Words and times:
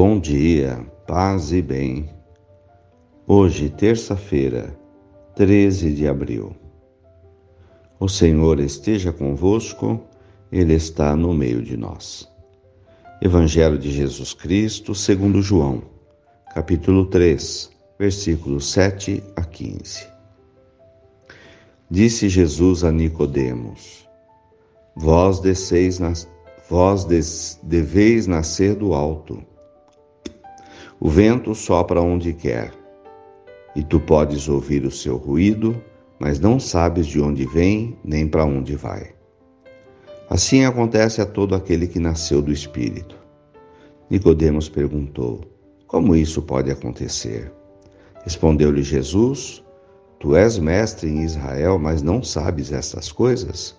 Bom 0.00 0.20
dia, 0.20 0.86
paz 1.08 1.50
e 1.50 1.60
bem. 1.60 2.08
Hoje, 3.26 3.68
terça-feira, 3.68 4.72
13 5.34 5.92
de 5.92 6.06
abril. 6.06 6.54
O 7.98 8.08
Senhor 8.08 8.60
esteja 8.60 9.12
convosco, 9.12 10.00
Ele 10.52 10.74
está 10.74 11.16
no 11.16 11.34
meio 11.34 11.60
de 11.60 11.76
nós. 11.76 12.30
Evangelho 13.20 13.76
de 13.76 13.90
Jesus 13.90 14.32
Cristo, 14.32 14.94
segundo 14.94 15.42
João, 15.42 15.82
capítulo 16.54 17.06
3, 17.06 17.68
versículos 17.98 18.70
7 18.70 19.20
a 19.34 19.42
15. 19.42 20.06
Disse 21.90 22.28
Jesus 22.28 22.84
a 22.84 22.92
Nicodemos: 22.92 24.08
Vós 24.94 25.40
desceis 25.40 25.98
nas 25.98 26.28
vós 26.70 27.04
des, 27.04 27.58
deveis 27.64 28.28
nascer 28.28 28.76
do 28.76 28.94
alto. 28.94 29.42
O 31.00 31.08
vento 31.08 31.54
sopra 31.54 32.02
onde 32.02 32.32
quer, 32.32 32.72
e 33.76 33.84
tu 33.84 34.00
podes 34.00 34.48
ouvir 34.48 34.84
o 34.84 34.90
seu 34.90 35.16
ruído, 35.16 35.80
mas 36.18 36.40
não 36.40 36.58
sabes 36.58 37.06
de 37.06 37.20
onde 37.20 37.46
vem 37.46 37.96
nem 38.02 38.26
para 38.26 38.44
onde 38.44 38.74
vai. 38.74 39.14
Assim 40.28 40.64
acontece 40.64 41.20
a 41.20 41.26
todo 41.26 41.54
aquele 41.54 41.86
que 41.86 42.00
nasceu 42.00 42.42
do 42.42 42.50
Espírito. 42.50 43.16
Nicodemos 44.10 44.68
perguntou: 44.68 45.42
Como 45.86 46.16
isso 46.16 46.42
pode 46.42 46.68
acontecer? 46.68 47.52
Respondeu-lhe 48.24 48.82
Jesus: 48.82 49.64
Tu 50.18 50.34
és 50.34 50.58
mestre 50.58 51.08
em 51.08 51.22
Israel, 51.22 51.78
mas 51.78 52.02
não 52.02 52.24
sabes 52.24 52.72
estas 52.72 53.12
coisas? 53.12 53.76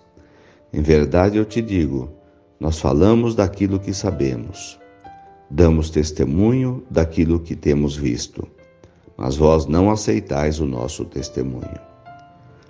Em 0.72 0.80
verdade 0.80 1.36
eu 1.36 1.44
te 1.44 1.60
digo, 1.60 2.10
nós 2.58 2.80
falamos 2.80 3.34
daquilo 3.34 3.78
que 3.78 3.92
sabemos 3.92 4.79
Damos 5.50 5.90
testemunho 5.90 6.84
daquilo 6.88 7.40
que 7.40 7.56
temos 7.56 7.96
visto, 7.96 8.46
mas 9.16 9.36
vós 9.36 9.66
não 9.66 9.90
aceitais 9.90 10.60
o 10.60 10.64
nosso 10.64 11.04
testemunho. 11.04 11.80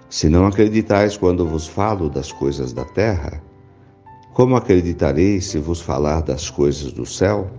Se 0.08 0.30
não 0.30 0.46
acreditais 0.46 1.14
quando 1.14 1.46
vos 1.46 1.68
falo 1.68 2.08
das 2.08 2.32
coisas 2.32 2.72
da 2.72 2.84
terra, 2.86 3.42
como 4.32 4.56
acreditareis 4.56 5.44
se 5.44 5.58
vos 5.58 5.82
falar 5.82 6.22
das 6.22 6.48
coisas 6.48 6.90
do 6.90 7.04
céu? 7.04 7.50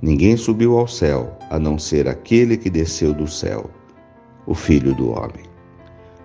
Ninguém 0.00 0.36
subiu 0.36 0.78
ao 0.78 0.88
céu, 0.88 1.36
a 1.50 1.58
não 1.58 1.78
ser 1.78 2.08
aquele 2.08 2.56
que 2.56 2.70
desceu 2.70 3.12
do 3.12 3.28
céu, 3.28 3.68
o 4.46 4.54
Filho 4.54 4.94
do 4.94 5.10
Homem. 5.10 5.44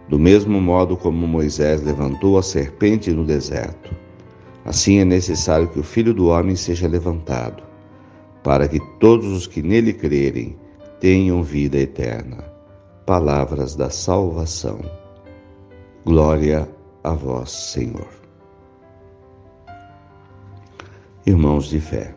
Do 0.08 0.18
mesmo 0.18 0.62
modo 0.62 0.96
como 0.96 1.28
Moisés 1.28 1.84
levantou 1.84 2.38
a 2.38 2.42
serpente 2.42 3.12
no 3.12 3.26
deserto, 3.26 3.94
assim 4.64 5.00
é 5.00 5.06
necessário 5.06 5.68
que 5.68 5.80
o 5.80 5.84
Filho 5.84 6.14
do 6.14 6.28
Homem 6.28 6.56
seja 6.56 6.88
levantado, 6.88 7.67
para 8.48 8.66
que 8.66 8.80
todos 8.98 9.28
os 9.34 9.46
que 9.46 9.62
nele 9.62 9.92
crerem 9.92 10.58
tenham 11.02 11.44
vida 11.44 11.78
eterna. 11.78 12.46
Palavras 13.06 13.76
da 13.76 13.90
salvação. 13.90 14.80
Glória 16.06 16.66
a 17.04 17.12
vós, 17.12 17.52
Senhor. 17.52 18.08
Irmãos 21.26 21.66
de 21.66 21.82
fé. 21.82 22.16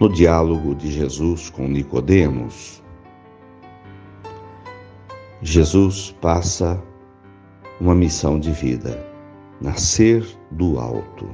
No 0.00 0.10
diálogo 0.10 0.74
de 0.74 0.90
Jesus 0.90 1.50
com 1.50 1.68
Nicodemos, 1.68 2.82
Jesus 5.42 6.16
passa 6.18 6.82
uma 7.78 7.94
missão 7.94 8.40
de 8.40 8.52
vida: 8.52 9.06
nascer 9.60 10.26
do 10.50 10.80
alto. 10.80 11.28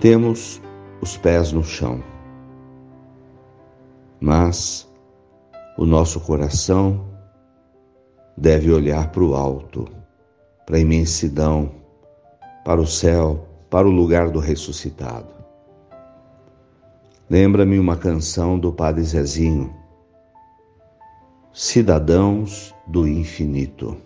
Temos 0.00 0.62
os 1.00 1.16
pés 1.16 1.50
no 1.50 1.64
chão, 1.64 2.00
mas 4.20 4.88
o 5.76 5.84
nosso 5.84 6.20
coração 6.20 7.04
deve 8.36 8.70
olhar 8.70 9.10
para 9.10 9.24
o 9.24 9.34
alto, 9.34 9.88
para 10.64 10.76
a 10.76 10.80
imensidão, 10.80 11.72
para 12.64 12.80
o 12.80 12.86
céu, 12.86 13.44
para 13.68 13.88
o 13.88 13.90
lugar 13.90 14.30
do 14.30 14.38
ressuscitado. 14.38 15.34
Lembra-me 17.28 17.76
uma 17.76 17.96
canção 17.96 18.56
do 18.56 18.72
Padre 18.72 19.02
Zezinho, 19.02 19.74
Cidadãos 21.52 22.72
do 22.86 23.04
Infinito. 23.08 23.96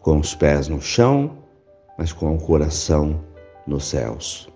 Com 0.00 0.20
os 0.20 0.32
pés 0.32 0.68
no 0.68 0.80
chão, 0.80 1.38
mas 1.98 2.12
com 2.12 2.36
o 2.36 2.40
coração 2.40 3.33
nos 3.66 3.84
céus. 3.84 4.48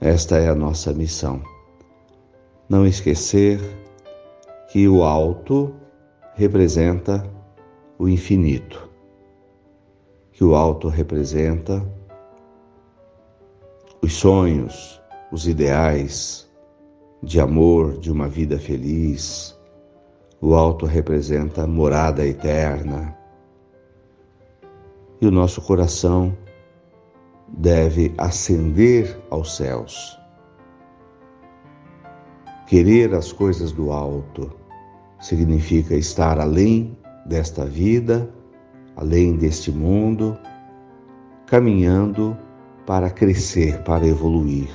Esta 0.00 0.36
é 0.38 0.48
a 0.48 0.54
nossa 0.54 0.92
missão. 0.92 1.42
Não 2.68 2.86
esquecer 2.86 3.60
que 4.70 4.88
o 4.88 5.02
alto 5.02 5.74
representa 6.34 7.24
o 7.98 8.08
infinito, 8.08 8.90
que 10.32 10.42
o 10.42 10.54
alto 10.54 10.88
representa 10.88 11.86
os 14.02 14.14
sonhos, 14.14 15.00
os 15.30 15.46
ideais 15.46 16.50
de 17.22 17.38
amor, 17.38 17.98
de 17.98 18.10
uma 18.10 18.26
vida 18.26 18.58
feliz. 18.58 19.56
O 20.40 20.54
alto 20.54 20.86
representa 20.86 21.66
morada 21.66 22.26
eterna. 22.26 23.16
E 25.20 25.26
o 25.26 25.30
nosso 25.30 25.62
coração 25.62 26.36
deve 27.52 28.14
ascender 28.18 29.18
aos 29.30 29.56
céus. 29.56 30.18
Querer 32.66 33.14
as 33.14 33.32
coisas 33.32 33.72
do 33.72 33.92
alto 33.92 34.50
significa 35.20 35.94
estar 35.94 36.40
além 36.40 36.96
desta 37.26 37.64
vida, 37.64 38.28
além 38.96 39.36
deste 39.36 39.70
mundo, 39.70 40.36
caminhando 41.46 42.36
para 42.86 43.10
crescer, 43.10 43.82
para 43.82 44.06
evoluir. 44.06 44.70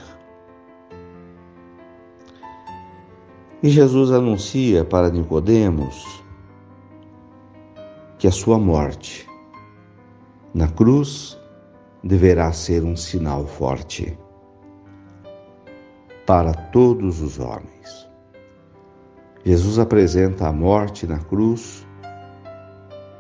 E 3.64 3.70
Jesus 3.70 4.12
anuncia 4.12 4.86
para 4.86 5.10
Nicodemos 5.10 6.24
que 8.20 8.28
a 8.28 8.32
sua 8.32 8.58
morte 8.58 9.28
na 10.54 10.68
cruz 10.68 11.37
deverá 12.04 12.52
ser 12.52 12.84
um 12.84 12.96
sinal 12.96 13.46
forte 13.46 14.18
para 16.26 16.54
todos 16.54 17.22
os 17.22 17.40
homens. 17.40 18.08
Jesus 19.46 19.80
apresenta 19.80 20.48
a 20.48 20.52
morte 20.52 21.08
na 21.08 21.20
cruz, 21.20 21.88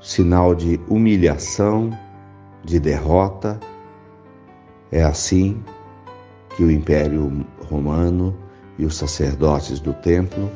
sinal 0.01 0.53
de 0.53 0.79
humilhação, 0.89 1.89
de 2.63 2.79
derrota. 2.79 3.57
É 4.91 5.03
assim 5.03 5.63
que 6.55 6.63
o 6.63 6.71
Império 6.71 7.45
Romano 7.69 8.37
e 8.77 8.85
os 8.85 8.97
sacerdotes 8.97 9.79
do 9.79 9.93
templo 9.93 10.51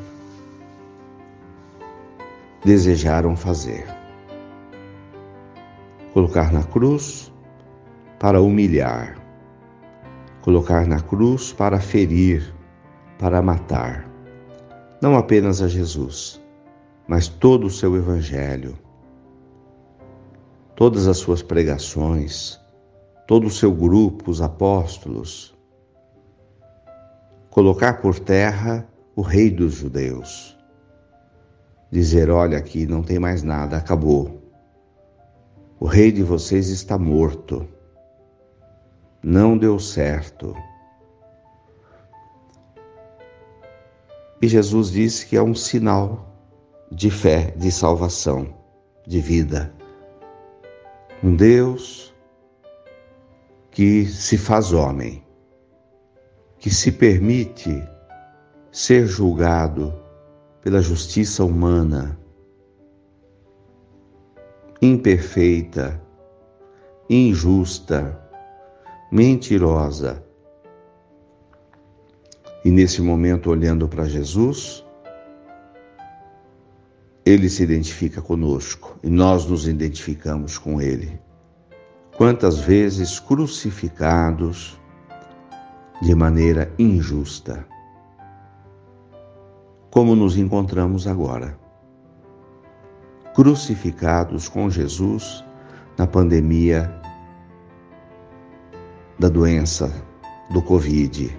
desejaram 2.64 3.34
fazer. 3.34 3.86
Colocar 6.12 6.52
na 6.52 6.62
cruz 6.62 7.31
para 8.22 8.40
humilhar, 8.40 9.16
colocar 10.42 10.86
na 10.86 11.00
cruz 11.00 11.52
para 11.52 11.80
ferir, 11.80 12.54
para 13.18 13.42
matar, 13.42 14.08
não 15.00 15.16
apenas 15.16 15.60
a 15.60 15.66
Jesus, 15.66 16.40
mas 17.08 17.26
todo 17.26 17.66
o 17.66 17.70
seu 17.70 17.96
Evangelho, 17.96 18.78
todas 20.76 21.08
as 21.08 21.16
suas 21.16 21.42
pregações, 21.42 22.60
todo 23.26 23.48
o 23.48 23.50
seu 23.50 23.72
grupo, 23.72 24.30
os 24.30 24.40
apóstolos, 24.40 25.52
colocar 27.50 28.00
por 28.00 28.20
terra 28.20 28.86
o 29.16 29.20
Rei 29.20 29.50
dos 29.50 29.74
Judeus, 29.74 30.56
dizer: 31.90 32.30
olha, 32.30 32.56
aqui 32.56 32.86
não 32.86 33.02
tem 33.02 33.18
mais 33.18 33.42
nada, 33.42 33.76
acabou. 33.76 34.40
O 35.80 35.86
rei 35.86 36.12
de 36.12 36.22
vocês 36.22 36.68
está 36.68 36.96
morto 36.96 37.66
não 39.22 39.56
deu 39.56 39.78
certo. 39.78 40.54
E 44.40 44.48
Jesus 44.48 44.90
disse 44.90 45.26
que 45.26 45.36
é 45.36 45.42
um 45.42 45.54
sinal 45.54 46.28
de 46.90 47.10
fé, 47.10 47.52
de 47.56 47.70
salvação, 47.70 48.52
de 49.06 49.20
vida. 49.20 49.72
Um 51.22 51.36
Deus 51.36 52.12
que 53.70 54.04
se 54.06 54.36
faz 54.36 54.72
homem, 54.72 55.24
que 56.58 56.70
se 56.70 56.90
permite 56.90 57.82
ser 58.72 59.06
julgado 59.06 59.94
pela 60.60 60.82
justiça 60.82 61.44
humana, 61.44 62.18
imperfeita, 64.80 66.02
injusta, 67.08 68.20
mentirosa. 69.12 70.24
E 72.64 72.70
nesse 72.70 73.02
momento, 73.02 73.50
olhando 73.50 73.86
para 73.86 74.08
Jesus, 74.08 74.82
ele 77.26 77.50
se 77.50 77.62
identifica 77.62 78.22
conosco 78.22 78.98
e 79.02 79.10
nós 79.10 79.44
nos 79.44 79.68
identificamos 79.68 80.56
com 80.56 80.80
ele. 80.80 81.20
Quantas 82.16 82.58
vezes 82.60 83.20
crucificados 83.20 84.80
de 86.00 86.14
maneira 86.14 86.72
injusta. 86.78 87.66
Como 89.90 90.16
nos 90.16 90.38
encontramos 90.38 91.06
agora, 91.06 91.58
crucificados 93.34 94.48
com 94.48 94.70
Jesus 94.70 95.44
na 95.98 96.06
pandemia 96.06 97.01
da 99.18 99.28
doença 99.28 99.92
do 100.50 100.62
Covid. 100.62 101.38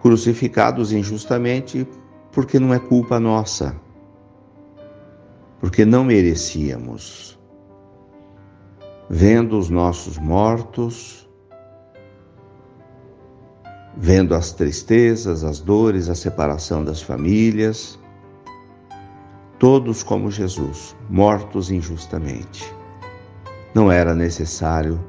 Crucificados 0.00 0.92
injustamente 0.92 1.86
porque 2.32 2.58
não 2.58 2.72
é 2.72 2.78
culpa 2.78 3.20
nossa, 3.20 3.76
porque 5.60 5.84
não 5.84 6.04
merecíamos. 6.04 7.38
Vendo 9.08 9.58
os 9.58 9.68
nossos 9.68 10.18
mortos, 10.18 11.28
vendo 13.96 14.34
as 14.34 14.52
tristezas, 14.52 15.44
as 15.44 15.60
dores, 15.60 16.08
a 16.08 16.14
separação 16.14 16.82
das 16.82 17.02
famílias, 17.02 17.98
todos 19.58 20.02
como 20.02 20.30
Jesus, 20.30 20.96
mortos 21.10 21.70
injustamente. 21.70 22.81
Não 23.74 23.90
era 23.90 24.14
necessário 24.14 25.02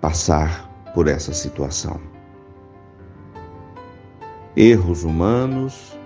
passar 0.00 0.66
por 0.94 1.08
essa 1.08 1.34
situação. 1.34 2.00
Erros 4.56 5.04
humanos 5.04 5.98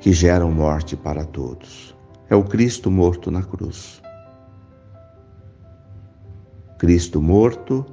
que 0.00 0.12
geram 0.12 0.50
morte 0.50 0.96
para 0.96 1.24
todos. 1.24 1.94
É 2.30 2.34
o 2.34 2.42
Cristo 2.42 2.90
morto 2.90 3.30
na 3.30 3.42
cruz. 3.42 4.00
Cristo 6.78 7.20
morto 7.20 7.84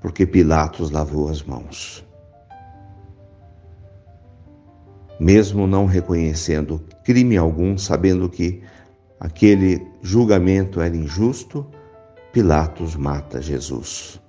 porque 0.00 0.24
Pilatos 0.24 0.90
lavou 0.92 1.28
as 1.28 1.42
mãos. 1.42 2.06
Mesmo 5.18 5.66
não 5.66 5.86
reconhecendo 5.86 6.80
crime 7.02 7.36
algum, 7.36 7.76
sabendo 7.78 8.28
que 8.28 8.62
aquele 9.24 9.90
julgamento 10.02 10.82
era 10.82 10.94
injusto, 10.94 11.66
Pilatos 12.30 12.94
mata 12.94 13.40
Jesus. 13.40 14.20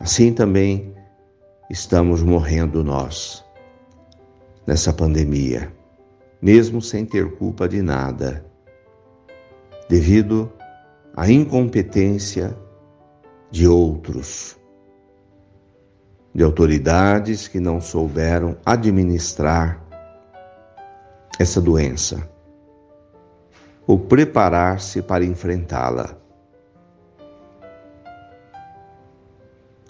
Assim 0.00 0.32
também 0.32 0.92
estamos 1.70 2.24
morrendo 2.24 2.82
nós 2.82 3.44
nessa 4.66 4.92
pandemia, 4.92 5.72
mesmo 6.42 6.82
sem 6.82 7.06
ter 7.06 7.36
culpa 7.36 7.68
de 7.68 7.80
nada, 7.80 8.44
devido 9.88 10.52
à 11.14 11.30
incompetência 11.30 12.58
de 13.48 13.68
outros, 13.68 14.58
de 16.34 16.42
autoridades 16.42 17.46
que 17.46 17.60
não 17.60 17.80
souberam 17.80 18.56
administrar 18.66 19.80
essa 21.38 21.60
doença 21.60 22.34
ou 23.86 23.98
preparar-se 23.98 25.00
para 25.00 25.24
enfrentá-la. 25.24 26.16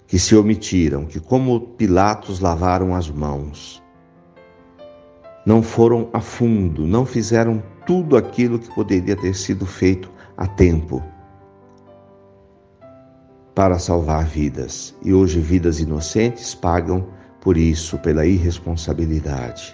Que 0.05 0.17
se 0.17 0.35
omitiram, 0.35 1.05
que, 1.05 1.19
como 1.19 1.59
Pilatos, 1.59 2.39
lavaram 2.39 2.95
as 2.95 3.09
mãos, 3.09 3.83
não 5.45 5.61
foram 5.61 6.09
a 6.13 6.21
fundo, 6.21 6.85
não 6.85 7.05
fizeram 7.05 7.61
tudo 7.85 8.15
aquilo 8.15 8.59
que 8.59 8.73
poderia 8.73 9.15
ter 9.15 9.33
sido 9.33 9.65
feito 9.65 10.11
a 10.37 10.45
tempo 10.45 11.03
para 13.55 13.79
salvar 13.79 14.25
vidas. 14.25 14.95
E 15.03 15.13
hoje, 15.13 15.39
vidas 15.39 15.79
inocentes 15.79 16.53
pagam 16.53 17.07
por 17.41 17.57
isso, 17.57 17.97
pela 17.99 18.25
irresponsabilidade. 18.25 19.73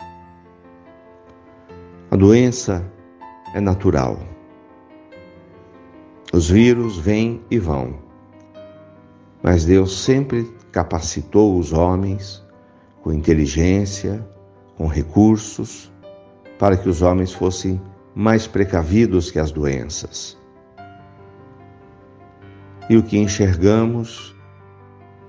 A 2.09 2.15
doença 2.15 2.85
é 3.53 3.61
natural. 3.61 4.19
Os 6.33 6.50
vírus 6.50 6.97
vêm 6.97 7.41
e 7.50 7.59
vão. 7.59 7.95
Mas 9.41 9.65
Deus 9.65 9.97
sempre 10.00 10.51
capacitou 10.71 11.57
os 11.57 11.73
homens 11.73 12.44
com 13.01 13.11
inteligência, 13.11 14.25
com 14.77 14.88
recursos, 14.88 15.91
para 16.57 16.75
que 16.77 16.89
os 16.89 17.01
homens 17.01 17.33
fossem 17.33 17.81
mais 18.15 18.47
precavidos 18.47 19.29
que 19.29 19.39
as 19.39 19.51
doenças 19.51 20.38
e 22.89 22.97
o 22.97 23.03
que 23.03 23.17
enxergamos 23.17 24.35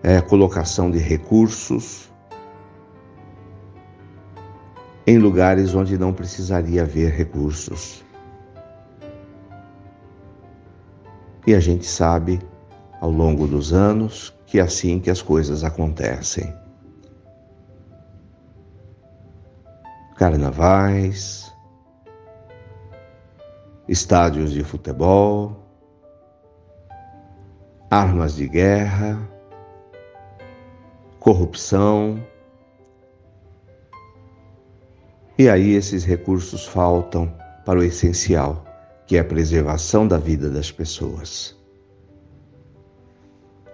é 0.02 0.16
a 0.16 0.22
colocação 0.22 0.90
de 0.90 0.98
recursos 0.98 2.12
em 5.06 5.18
lugares 5.18 5.74
onde 5.74 5.98
não 5.98 6.12
precisaria 6.12 6.82
haver 6.82 7.12
recursos. 7.12 8.04
E 11.46 11.54
a 11.54 11.60
gente 11.60 11.86
sabe, 11.86 12.40
ao 13.00 13.10
longo 13.10 13.46
dos 13.46 13.72
anos, 13.72 14.34
que 14.46 14.58
é 14.58 14.62
assim 14.62 14.98
que 14.98 15.10
as 15.10 15.20
coisas 15.20 15.62
acontecem. 15.62 16.54
Carnavais, 20.16 21.52
estádios 23.88 24.52
de 24.52 24.64
futebol, 24.64 25.64
armas 27.90 28.36
de 28.36 28.48
guerra, 28.48 29.20
corrupção. 31.18 32.24
E 35.38 35.48
aí 35.48 35.72
esses 35.72 36.04
recursos 36.04 36.66
faltam 36.66 37.32
para 37.64 37.78
o 37.78 37.82
essencial, 37.82 38.64
que 39.06 39.16
é 39.16 39.20
a 39.20 39.24
preservação 39.24 40.06
da 40.08 40.18
vida 40.18 40.48
das 40.50 40.70
pessoas. 40.70 41.56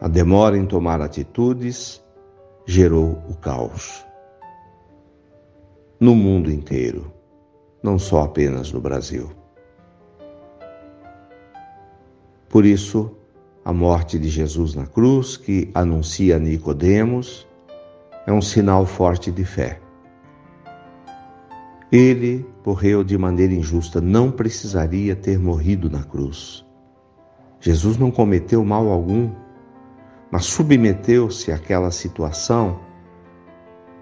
A 0.00 0.08
demora 0.08 0.56
em 0.56 0.66
tomar 0.66 1.00
atitudes 1.00 2.02
gerou 2.66 3.22
o 3.28 3.34
caos. 3.37 4.04
No 6.00 6.14
mundo 6.14 6.50
inteiro, 6.50 7.12
não 7.82 7.99
só 7.99 8.22
apenas 8.22 8.72
no 8.72 8.80
Brasil. 8.80 9.30
Por 12.49 12.64
isso, 12.64 13.14
a 13.64 13.72
morte 13.72 14.18
de 14.18 14.28
Jesus 14.28 14.75
na 14.75 14.87
cruz, 14.87 15.37
que 15.37 15.70
anuncia 15.75 16.38
Nicodemos, 16.38 17.46
é 18.26 18.32
um 18.32 18.40
sinal 18.40 18.87
forte 18.87 19.30
de 19.30 19.44
fé. 19.44 19.80
Ele 21.90 22.47
morreu 22.64 23.02
de 23.02 23.18
maneira 23.18 23.52
injusta, 23.52 24.00
não 24.00 24.30
precisaria 24.30 25.16
ter 25.16 25.38
morrido 25.38 25.90
na 25.90 26.04
cruz. 26.04 26.64
Jesus 27.61 27.97
não 27.97 28.11
cometeu 28.11 28.64
mal 28.64 28.88
algum, 28.88 29.30
mas 30.30 30.44
submeteu-se 30.47 31.50
àquela 31.50 31.90
situação 31.90 32.80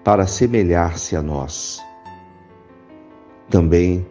para 0.03 0.27
semelhar-se 0.27 1.15
a 1.15 1.21
nós. 1.21 1.81
Também 3.49 4.05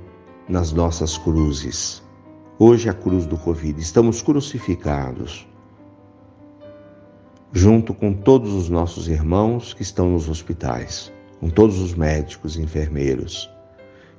nas 0.48 0.72
nossas 0.72 1.16
cruzes 1.16 2.02
Hoje 2.60 2.88
é 2.88 2.90
a 2.90 2.94
cruz 2.94 3.24
do 3.24 3.36
Covid. 3.36 3.80
Estamos 3.80 4.20
crucificados, 4.20 5.46
junto 7.52 7.94
com 7.94 8.12
todos 8.12 8.52
os 8.52 8.68
nossos 8.68 9.06
irmãos 9.06 9.72
que 9.72 9.82
estão 9.82 10.10
nos 10.10 10.28
hospitais, 10.28 11.12
com 11.38 11.48
todos 11.48 11.78
os 11.78 11.94
médicos 11.94 12.56
e 12.56 12.62
enfermeiros. 12.62 13.48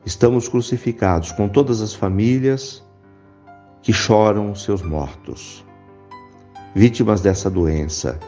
Estamos 0.06 0.48
crucificados 0.48 1.32
com 1.32 1.48
todas 1.48 1.82
as 1.82 1.94
famílias 1.94 2.84
que 3.82 3.94
choram 3.94 4.52
os 4.52 4.64
seus 4.64 4.82
mortos, 4.82 5.66
vítimas 6.74 7.22
dessa 7.22 7.50
doença, 7.50 8.20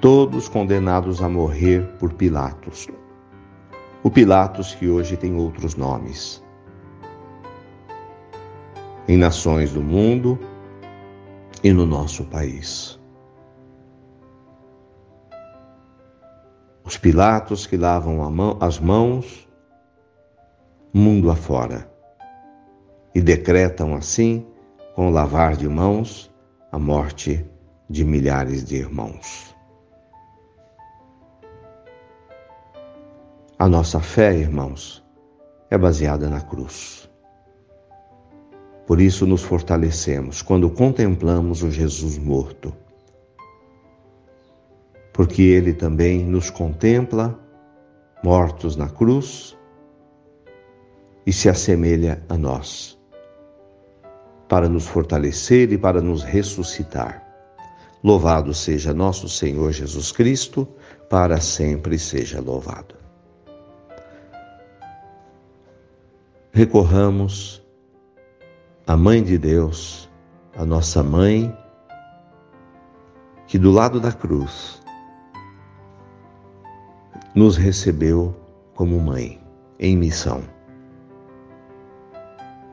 todos 0.00 0.48
condenados 0.48 1.22
a 1.22 1.28
morrer 1.28 1.82
por 1.98 2.12
Pilatos. 2.12 2.88
O 4.02 4.10
Pilatos 4.10 4.74
que 4.74 4.88
hoje 4.88 5.16
tem 5.16 5.34
outros 5.34 5.74
nomes 5.74 6.44
em 9.08 9.16
nações 9.16 9.72
do 9.72 9.82
mundo 9.82 10.38
e 11.62 11.72
no 11.72 11.86
nosso 11.86 12.24
país. 12.24 12.98
Os 16.84 16.96
Pilatos 16.96 17.66
que 17.66 17.76
lavam 17.76 18.28
mão, 18.30 18.56
as 18.60 18.78
mãos 18.78 19.45
mundo 20.96 21.30
afora 21.30 21.86
e 23.14 23.20
decretam 23.20 23.94
assim 23.94 24.46
com 24.94 25.10
lavar 25.10 25.54
de 25.54 25.68
mãos, 25.68 26.32
a 26.72 26.78
morte 26.78 27.46
de 27.88 28.02
milhares 28.02 28.64
de 28.64 28.76
irmãos. 28.76 29.54
A 33.58 33.68
nossa 33.68 34.00
fé, 34.00 34.34
irmãos, 34.34 35.04
é 35.70 35.76
baseada 35.76 36.30
na 36.30 36.40
cruz. 36.40 37.10
Por 38.86 38.98
isso 38.98 39.26
nos 39.26 39.42
fortalecemos 39.42 40.40
quando 40.40 40.70
contemplamos 40.70 41.62
o 41.62 41.70
Jesus 41.70 42.16
morto. 42.16 42.74
Porque 45.12 45.42
ele 45.42 45.74
também 45.74 46.24
nos 46.24 46.48
contempla 46.48 47.38
mortos 48.24 48.76
na 48.76 48.88
cruz 48.88 49.55
e 51.26 51.32
se 51.32 51.48
assemelha 51.48 52.22
a 52.28 52.38
nós, 52.38 52.96
para 54.48 54.68
nos 54.68 54.86
fortalecer 54.86 55.72
e 55.72 55.76
para 55.76 56.00
nos 56.00 56.22
ressuscitar. 56.22 57.26
Louvado 58.02 58.54
seja 58.54 58.94
nosso 58.94 59.28
Senhor 59.28 59.72
Jesus 59.72 60.12
Cristo, 60.12 60.68
para 61.10 61.40
sempre 61.40 61.98
seja 61.98 62.40
louvado. 62.40 62.94
Recorramos 66.52 67.62
à 68.86 68.96
Mãe 68.96 69.22
de 69.22 69.36
Deus, 69.36 70.08
a 70.56 70.64
nossa 70.64 71.02
mãe, 71.02 71.54
que 73.46 73.58
do 73.58 73.70
lado 73.70 74.00
da 74.00 74.12
cruz 74.12 74.80
nos 77.34 77.56
recebeu 77.56 78.34
como 78.74 78.98
mãe 78.98 79.40
em 79.78 79.96
missão, 79.96 80.42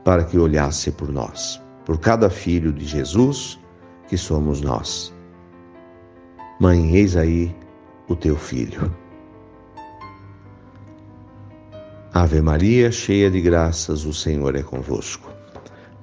para 0.03 0.23
que 0.23 0.37
olhasse 0.37 0.91
por 0.91 1.09
nós, 1.09 1.61
por 1.85 1.99
cada 1.99 2.29
filho 2.29 2.71
de 2.71 2.85
Jesus 2.85 3.59
que 4.07 4.17
somos 4.17 4.61
nós. 4.61 5.13
Mãe, 6.59 6.95
eis 6.95 7.15
aí 7.15 7.55
o 8.07 8.15
teu 8.15 8.35
filho. 8.35 8.93
Ave 12.13 12.41
Maria, 12.41 12.91
cheia 12.91 13.31
de 13.31 13.41
graças, 13.41 14.05
o 14.05 14.13
Senhor 14.13 14.55
é 14.55 14.61
convosco. 14.61 15.31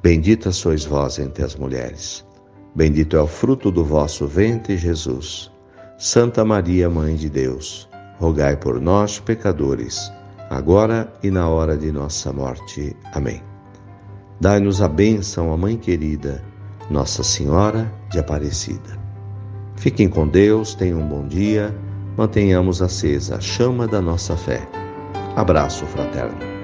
Bendita 0.02 0.50
sois 0.50 0.84
vós 0.84 1.18
entre 1.18 1.44
as 1.44 1.54
mulheres. 1.54 2.26
Bendito 2.74 3.16
é 3.16 3.22
o 3.22 3.26
fruto 3.26 3.70
do 3.70 3.84
vosso 3.84 4.26
ventre, 4.26 4.76
Jesus. 4.76 5.52
Santa 5.98 6.44
Maria, 6.44 6.88
Mãe 6.88 7.14
de 7.14 7.28
Deus, 7.28 7.88
rogai 8.18 8.56
por 8.56 8.80
nós, 8.80 9.20
pecadores, 9.20 10.10
agora 10.48 11.12
e 11.22 11.30
na 11.30 11.48
hora 11.48 11.76
de 11.76 11.92
nossa 11.92 12.32
morte. 12.32 12.96
Amém. 13.12 13.49
Dai-nos 14.40 14.80
a 14.80 14.88
bênção, 14.88 15.52
a 15.52 15.56
Mãe 15.56 15.76
querida, 15.76 16.42
Nossa 16.90 17.22
Senhora 17.22 17.92
de 18.10 18.18
Aparecida. 18.18 18.98
Fiquem 19.76 20.08
com 20.08 20.26
Deus, 20.26 20.74
tenham 20.74 21.00
um 21.00 21.06
bom 21.06 21.26
dia, 21.26 21.76
mantenhamos 22.16 22.80
acesa 22.80 23.36
a 23.36 23.40
chama 23.40 23.86
da 23.86 24.00
nossa 24.00 24.34
fé. 24.36 24.66
Abraço 25.36 25.84
fraterno. 25.84 26.59